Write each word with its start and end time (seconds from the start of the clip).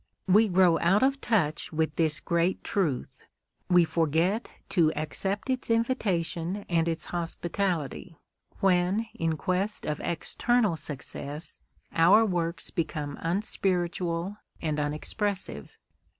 We 0.27 0.47
grow 0.47 0.79
out 0.79 1.03
of 1.03 1.21
touch 1.21 1.71
with 1.71 1.95
this 1.95 2.19
great 2.19 2.63
truth, 2.63 3.21
we 3.69 3.83
forget 3.83 4.51
to 4.69 4.91
accept 4.95 5.47
its 5.47 5.69
invitation 5.69 6.65
and 6.67 6.87
its 6.87 7.05
hospitality, 7.13 8.17
when 8.61 9.05
in 9.13 9.37
quest 9.37 9.85
of 9.85 9.99
external 9.99 10.75
success 10.75 11.59
our 11.93 12.25
works 12.25 12.71
become 12.71 13.19
unspiritual 13.21 14.37
and 14.59 14.79
unexpressive. 14.79 15.77